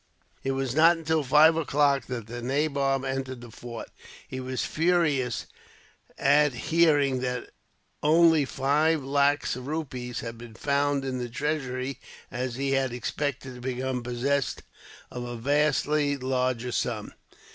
[0.43, 3.89] It was not until five o'clock that the nabob entered the fort.
[4.27, 5.45] He was furious
[6.17, 7.51] at hearing that
[8.01, 11.99] only five lacs of rupees had been found in the treasury,
[12.31, 14.63] as he had expected to become possessed
[15.11, 17.13] of a vastly larger sum.